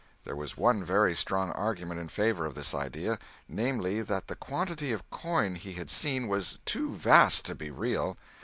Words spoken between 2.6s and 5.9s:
idea—namely, that the quantity of coin he